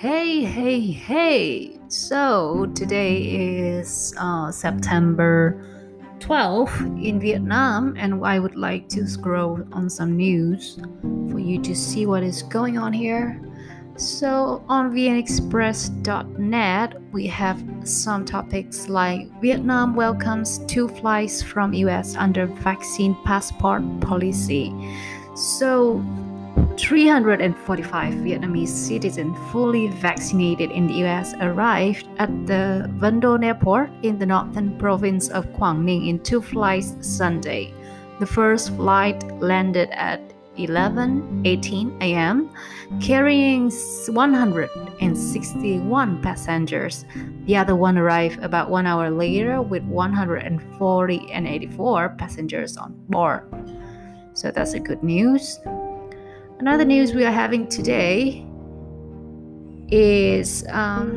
[0.00, 1.76] Hey, hey, hey!
[1.88, 5.60] So today is uh, September
[6.20, 11.74] 12th in Vietnam, and I would like to scroll on some news for you to
[11.74, 13.42] see what is going on here.
[13.96, 22.46] So on VnExpress.net, we have some topics like Vietnam welcomes two flights from US under
[22.46, 24.72] vaccine passport policy.
[25.34, 26.04] So
[26.78, 34.18] 345 Vietnamese citizens fully vaccinated in the US arrived at the Van Don Airport in
[34.18, 37.74] the northern province of Quang Ninh in two flights Sunday.
[38.20, 40.20] The first flight landed at
[40.56, 42.50] 11:18 a.m.,
[43.00, 47.04] carrying 161 passengers.
[47.46, 53.44] The other one arrived about one hour later with 140 and 84 passengers on board.
[54.34, 55.58] So that's a good news.
[56.60, 58.44] Another news we are having today
[59.92, 61.12] is um,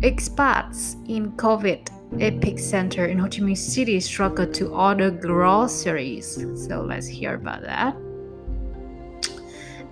[0.00, 1.86] expats in COVID
[2.18, 6.44] epicenter in Ho Chi Minh City struggle to order groceries.
[6.66, 7.94] So let's hear about that.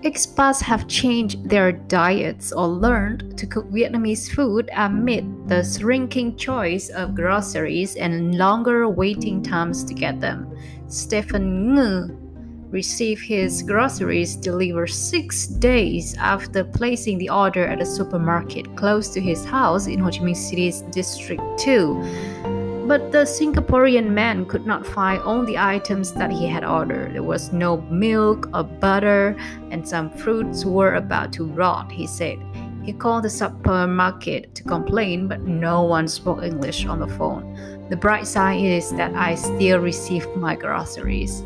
[0.02, 6.88] Expats have changed their diets or learned to cook Vietnamese food amid the shrinking choice
[6.88, 10.52] of groceries and longer waiting times to get them.
[10.88, 12.29] Stephen Ng
[12.70, 19.20] received his groceries delivered six days after placing the order at a supermarket close to
[19.20, 22.86] his house in Ho Chi Minh City's District 2.
[22.86, 27.14] But the Singaporean man could not find all the items that he had ordered.
[27.14, 29.36] There was no milk or butter,
[29.70, 32.38] and some fruits were about to rot, he said.
[32.82, 37.44] He called the supermarket to complain, but no one spoke English on the phone.
[37.90, 41.44] The bright side is that I still received my groceries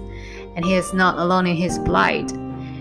[0.57, 2.33] and he is not alone in his plight.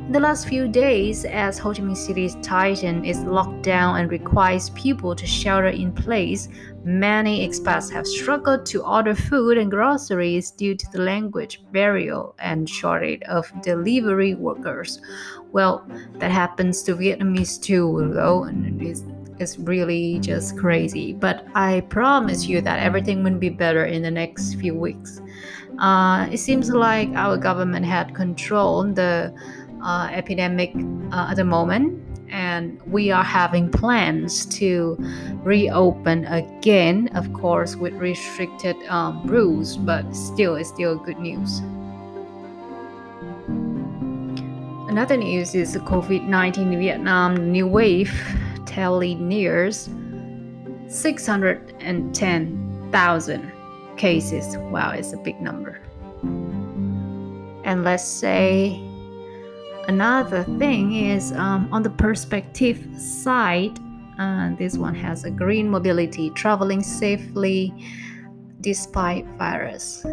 [0.05, 4.11] In the last few days, as Ho Chi Minh City's Titan is locked down and
[4.11, 6.50] requires people to shelter in place,
[6.84, 12.69] many expats have struggled to order food and groceries due to the language barrier and
[12.69, 15.00] shortage of delivery workers.
[15.53, 15.88] Well,
[16.19, 19.05] that happens to Vietnamese too, though, and it's,
[19.40, 21.13] it's really just crazy.
[21.13, 25.22] But I promise you that everything will be better in the next few weeks.
[25.83, 29.35] Uh, it seems like our government had controlled the
[29.83, 30.71] uh, epidemic
[31.11, 32.01] uh, at the moment,
[32.31, 34.95] and we are having plans to
[35.43, 41.59] reopen again, of course, with restricted um, rules, but still, it's still good news.
[44.88, 48.13] Another news is the COVID 19 Vietnam new wave
[48.66, 49.89] tally nears
[50.88, 53.51] 610,000
[53.97, 54.57] cases.
[54.57, 55.79] Wow, it's a big number.
[57.63, 58.81] And let's say
[59.87, 63.77] another thing is um, on the perspective side,
[64.19, 67.73] uh, this one has a green mobility, traveling safely
[68.61, 70.05] despite virus.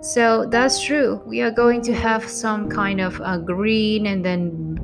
[0.00, 1.22] So that's true.
[1.24, 4.76] We are going to have some kind of uh, green and then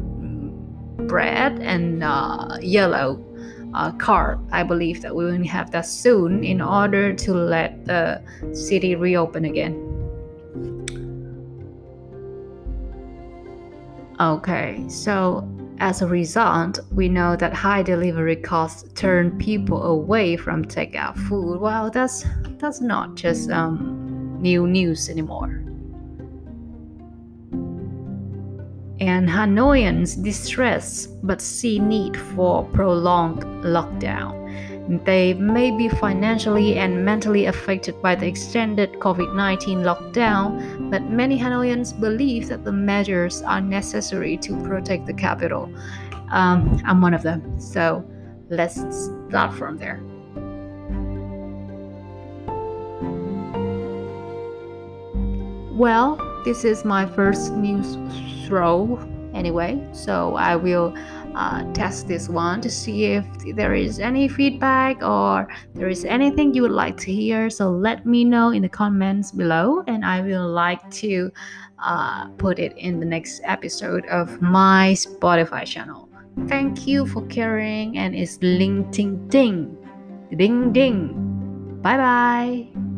[1.08, 3.22] red and uh, yellow
[3.74, 4.38] uh, card.
[4.52, 8.22] I believe that we will have that soon in order to let the
[8.52, 9.86] city reopen again.
[14.20, 15.48] Okay, so
[15.78, 21.58] as a result, we know that high delivery costs turn people away from takeout food.
[21.58, 22.26] Well, that's
[22.58, 25.69] that's not just um, new news anymore.
[29.00, 34.36] And Hanoians distress but see need for prolonged lockdown.
[35.04, 41.38] They may be financially and mentally affected by the extended COVID 19 lockdown, but many
[41.38, 45.72] Hanoians believe that the measures are necessary to protect the capital.
[46.30, 48.04] Um, I'm one of them, so
[48.50, 48.80] let's
[49.28, 50.00] start from there.
[55.72, 57.96] Well, this is my first news
[58.50, 58.98] throw
[59.32, 60.92] anyway, so I will
[61.36, 63.24] uh, test this one to see if
[63.54, 67.48] there is any feedback or there is anything you would like to hear.
[67.48, 71.30] So let me know in the comments below, and I will like to
[71.78, 76.08] uh, put it in the next episode of my Spotify channel.
[76.48, 79.78] Thank you for caring, and it's Ling Ting Ding.
[80.36, 81.78] Ding Ding.
[81.82, 82.89] Bye bye.